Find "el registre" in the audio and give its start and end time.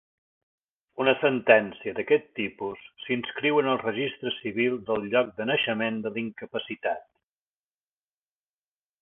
3.75-4.33